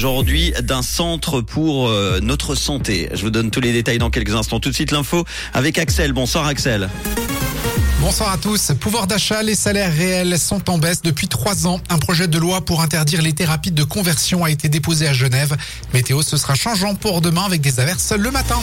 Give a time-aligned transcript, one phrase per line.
[0.00, 3.08] Aujourd'hui, d'un centre pour euh, notre santé.
[3.14, 4.60] Je vous donne tous les détails dans quelques instants.
[4.60, 6.12] Tout de suite l'info avec Axel.
[6.12, 6.88] Bonsoir Axel.
[8.00, 8.70] Bonsoir à tous.
[8.78, 11.80] Pouvoir d'achat, les salaires réels sont en baisse depuis trois ans.
[11.88, 15.56] Un projet de loi pour interdire les thérapies de conversion a été déposé à Genève.
[15.92, 18.62] Météo, ce sera changeant pour demain avec des averses le matin.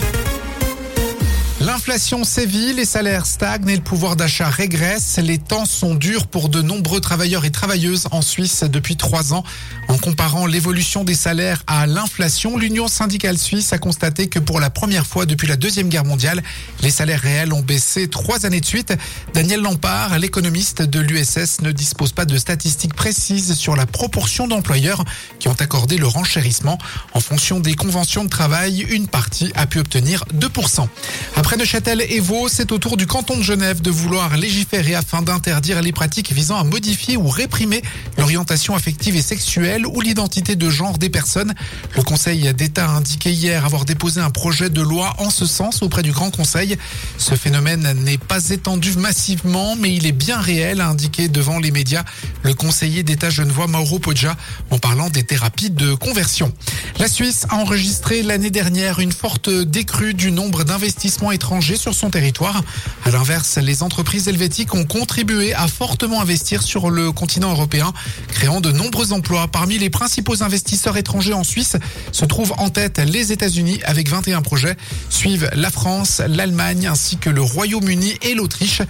[1.76, 5.20] L'inflation sévit, les salaires stagnent et le pouvoir d'achat régresse.
[5.22, 9.44] Les temps sont durs pour de nombreux travailleurs et travailleuses en Suisse depuis trois ans.
[9.90, 14.70] En comparant l'évolution des salaires à l'inflation, l'Union syndicale suisse a constaté que pour la
[14.70, 16.42] première fois depuis la Deuxième Guerre mondiale,
[16.82, 18.94] les salaires réels ont baissé trois années de suite.
[19.34, 25.04] Daniel Lampard, l'économiste de l'USS, ne dispose pas de statistiques précises sur la proportion d'employeurs
[25.40, 26.78] qui ont accordé le renchérissement.
[27.14, 30.88] En fonction des conventions de travail, une partie a pu obtenir 2%.
[31.36, 35.24] Après Neuchâtel et Vaud, c'est au tour du canton de Genève de vouloir légiférer afin
[35.24, 37.82] d'interdire les pratiques visant à modifier ou réprimer
[38.20, 41.56] l'orientation affective et sexuelle ou l'identité de genre des personnes.
[41.96, 45.82] Le Conseil d'État a indiqué hier avoir déposé un projet de loi en ce sens
[45.82, 46.78] auprès du Grand Conseil.
[47.18, 51.72] Ce phénomène n'est pas étendu massivement, mais il est bien réel, a indiqué devant les
[51.72, 52.04] médias
[52.44, 54.38] le conseiller d'État genevois Mauro Poggia
[54.70, 56.54] en parlant des thérapies de conversion.
[57.00, 61.45] La Suisse a enregistré l'année dernière une forte décrue du nombre d'investissements étrangers
[61.76, 62.64] sur son territoire.
[63.04, 67.94] À l'inverse, les entreprises helvétiques ont contribué à fortement investir sur le continent européen,
[68.30, 69.48] créant de nombreux emplois.
[69.48, 71.78] Parmi les principaux investisseurs étrangers en Suisse
[72.12, 74.76] se trouvent en tête les États-Unis avec 21 projets,
[75.10, 78.82] suivent la France, l'Allemagne ainsi que le Royaume-Uni et l'Autriche.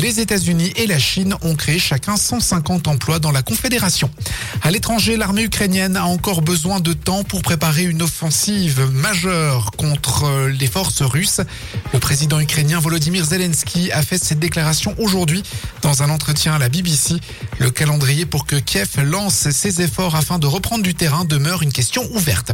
[0.00, 4.08] Les États-Unis et la Chine ont créé chacun 150 emplois dans la Confédération.
[4.62, 10.48] À l'étranger, l'armée ukrainienne a encore besoin de temps pour préparer une offensive majeure contre
[10.48, 11.42] les forces russes.
[11.92, 15.42] Le président ukrainien Volodymyr Zelensky a fait cette déclaration aujourd'hui
[15.82, 17.16] dans un entretien à la BBC.
[17.58, 21.72] Le calendrier pour que Kiev lance ses efforts afin de reprendre du terrain demeure une
[21.72, 22.52] question ouverte.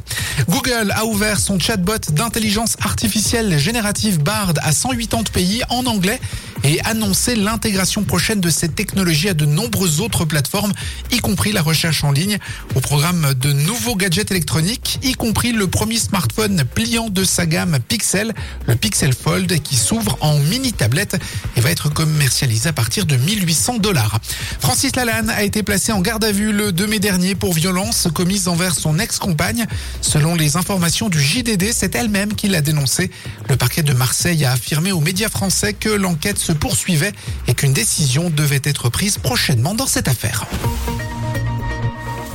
[0.48, 6.20] Google a ouvert son chatbot d'intelligence artificielle générative Bard à 180 pays en anglais
[6.67, 10.73] et annoncé l'intégration prochaine de cette technologie à de nombreuses autres plateformes,
[11.13, 12.39] y compris la recherche en ligne,
[12.74, 17.79] au programme de nouveaux gadgets électroniques, y compris le premier smartphone pliant de sa gamme
[17.89, 18.35] Pixel,
[18.67, 21.17] le Pixel Fold, qui s'ouvre en mini tablette
[21.57, 24.19] et va être commercialisé à partir de 1800 dollars.
[24.58, 28.08] Francis Lalanne a été placé en garde à vue le 2 mai dernier pour violence
[28.13, 29.67] commise envers son ex-compagne.
[30.01, 33.11] Selon les informations du JDD, c'est elle-même qui l'a dénoncé.
[33.48, 37.12] Le parquet de Marseille a affirmé aux médias français que l'enquête se poursuivait
[37.46, 40.46] et qu'une décision devait être prise prochainement dans cette affaire.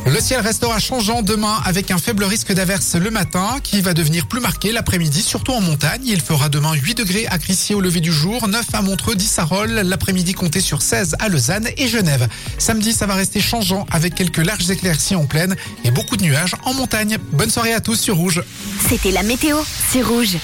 [0.08, 4.28] Le ciel restera changeant demain avec un faible risque d'averse le matin qui va devenir
[4.28, 6.02] plus marqué l'après-midi, surtout en montagne.
[6.06, 9.40] Il fera demain 8 degrés à Crissier au lever du jour, 9 à Montreux, 10
[9.40, 12.28] à Rolles, l'après-midi compté sur 16 à Lausanne et Genève.
[12.58, 16.56] Samedi, ça va rester changeant avec quelques larges éclaircies en plaine et beaucoup de nuages
[16.66, 17.18] en montagne.
[17.32, 18.44] Bonne soirée à tous sur Rouge.
[18.90, 19.58] C'était la météo,
[19.92, 20.38] c'est Rouge.